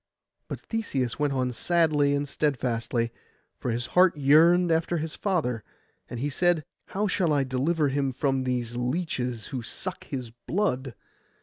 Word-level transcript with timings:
But 0.47 0.59
Theseus 0.61 1.19
went 1.19 1.33
on 1.33 1.53
sadly 1.53 2.15
and 2.15 2.27
steadfastly, 2.27 3.11
for 3.59 3.69
his 3.69 3.85
heart 3.93 4.17
yearned 4.17 4.71
after 4.71 4.97
his 4.97 5.15
father; 5.15 5.63
and 6.09 6.19
he 6.19 6.27
said, 6.31 6.63
'How 6.87 7.05
shall 7.05 7.31
I 7.31 7.43
deliver 7.43 7.89
him 7.89 8.11
from 8.11 8.41
these 8.43 8.75
leeches 8.75 9.49
who 9.49 9.61
suck 9.61 10.05
his 10.05 10.31
blood? 10.31 10.95